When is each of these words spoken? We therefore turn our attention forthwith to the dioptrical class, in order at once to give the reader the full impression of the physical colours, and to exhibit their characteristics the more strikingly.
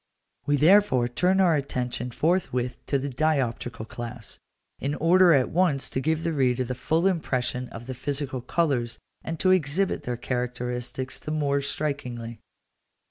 We 0.47 0.57
therefore 0.57 1.07
turn 1.07 1.39
our 1.39 1.55
attention 1.55 2.09
forthwith 2.09 2.83
to 2.87 2.97
the 2.97 3.07
dioptrical 3.07 3.87
class, 3.87 4.39
in 4.79 4.95
order 4.95 5.31
at 5.31 5.51
once 5.51 5.91
to 5.91 5.99
give 6.01 6.23
the 6.23 6.33
reader 6.33 6.63
the 6.63 6.73
full 6.73 7.05
impression 7.05 7.69
of 7.69 7.85
the 7.85 7.93
physical 7.93 8.41
colours, 8.41 8.97
and 9.23 9.39
to 9.39 9.51
exhibit 9.51 10.01
their 10.01 10.17
characteristics 10.17 11.19
the 11.19 11.29
more 11.29 11.61
strikingly. 11.61 12.39